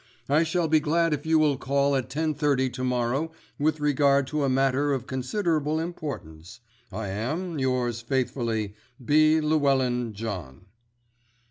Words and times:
I 0.27 0.41
shall 0.41 0.67
be 0.67 0.79
glad 0.79 1.13
if 1.13 1.27
you 1.27 1.37
will 1.37 1.57
call 1.59 1.91
here 1.93 1.99
at 1.99 2.09
10.30 2.09 2.73
to 2.73 2.83
morrow 2.83 3.31
with 3.59 3.79
regard 3.79 4.25
to 4.29 4.43
a 4.43 4.49
matter 4.49 4.93
of 4.93 5.05
considerable 5.05 5.79
importance. 5.79 6.59
I 6.91 7.09
am, 7.09 7.59
Yours 7.59 8.01
faithfully, 8.01 8.73
B. 9.05 9.39
LLEWELLYN 9.41 10.13
JOHN. 10.13 10.65